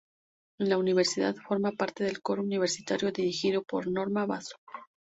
En 0.59 0.67
la 0.69 0.79
Universidad 0.79 1.35
forma 1.35 1.73
parte 1.73 2.03
del 2.03 2.23
Coro 2.23 2.41
Universitario 2.41 3.11
dirigido 3.11 3.61
por 3.61 3.85
Norma 3.87 4.25
Basso. 4.25 4.55